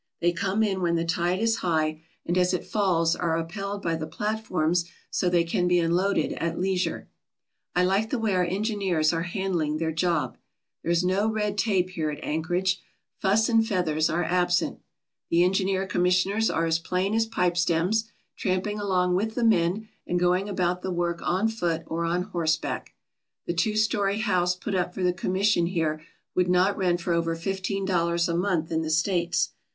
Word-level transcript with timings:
They 0.19 0.31
come 0.31 0.63
in 0.63 0.81
when 0.81 0.95
the 0.95 1.05
tide 1.05 1.37
is 1.37 1.57
high, 1.57 2.01
and 2.25 2.35
as 2.35 2.55
it 2.55 2.65
falls 2.65 3.15
are 3.15 3.37
upheld 3.37 3.83
by 3.83 3.95
the 3.95 4.07
platforms 4.07 4.85
so 5.11 5.29
they 5.29 5.43
can 5.43 5.67
be 5.67 5.77
unloaded 5.77 6.33
at 6.39 6.57
leisure. 6.59 7.07
I 7.75 7.83
like 7.83 8.09
the 8.09 8.17
way 8.17 8.33
our 8.33 8.43
engineers 8.43 9.13
are 9.13 9.21
handling 9.21 9.77
their 9.77 9.91
job. 9.91 10.39
There 10.81 10.91
is 10.91 11.03
no 11.03 11.29
red 11.31 11.55
tape 11.55 11.91
here 11.91 12.09
at 12.09 12.23
Anchorage; 12.23 12.81
"fuss 13.19 13.47
and 13.47 13.61
feath 13.61 13.85
275 13.85 13.87
ALASKA 13.87 14.11
OUR 14.11 14.17
NORTHERN 14.17 14.37
WONDERLAND 14.41 14.57
ers" 14.57 14.57
are 14.57 14.69
absent. 14.73 14.79
The 15.29 15.43
engineer 15.43 15.85
commissioners 15.85 16.49
are 16.49 16.65
as 16.65 16.79
plain 16.79 17.13
as 17.13 17.25
pipe 17.27 17.55
stems, 17.55 18.05
tramping 18.35 18.79
along 18.79 19.13
with 19.13 19.35
the 19.35 19.43
men 19.43 19.87
and 20.07 20.19
going 20.19 20.49
about 20.49 20.81
the 20.81 20.89
work 20.89 21.21
on 21.21 21.47
foot 21.47 21.83
or 21.85 22.05
on 22.05 22.23
horseback. 22.23 22.95
The 23.45 23.53
two 23.53 23.75
story 23.75 24.17
house 24.17 24.55
put 24.55 24.73
up 24.73 24.95
for 24.95 25.03
the 25.03 25.13
Commission 25.13 25.67
here 25.67 26.01
would 26.33 26.49
not 26.49 26.75
rent 26.75 27.01
for 27.01 27.13
over 27.13 27.35
fifteen 27.35 27.85
dollars 27.85 28.27
a 28.27 28.33
month 28.35 28.71
in 28.71 28.81
the 28.81 28.89
States. 28.89 29.49